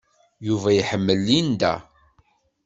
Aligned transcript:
Yuba 0.47 0.69
iḥemmel 0.73 1.19
Linda. 1.27 1.73